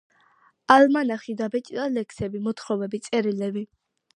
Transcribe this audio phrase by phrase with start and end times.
[0.75, 3.67] ალმანახში დაბეჭდილია ლექსები, მოთხრობები, წერილები.